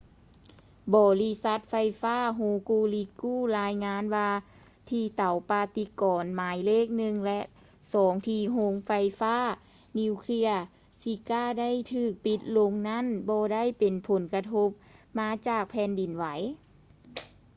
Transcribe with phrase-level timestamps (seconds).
[0.95, 4.29] ບໍລິສັດໄຟຟ້າ hokuriku ລາຍງານວ່າ
[4.89, 7.39] ທີ່ເຕົາປະຕິກອນໝາຍເລກ 1 ແລະ
[7.89, 9.37] 2 ທີ່ໂຮງໄຟຟ້າ
[9.99, 10.49] ນິວເຄຼຍ
[11.01, 14.69] shika ໄດ້ຖືກປິດລົງນັ້ນບໍ່ໄດ້ເປັນຜົນກະທົບ
[15.19, 16.25] ມາຈາກແຜ່ນດິນໄຫວ